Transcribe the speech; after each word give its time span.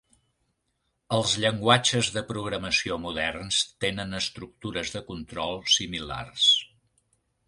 Els 1.17 1.33
llenguatges 1.41 2.07
de 2.15 2.23
programació 2.31 2.97
moderns 3.03 3.59
tenen 3.85 4.19
estructures 4.21 4.95
de 4.97 5.03
control 5.11 5.61
similars. 5.75 6.47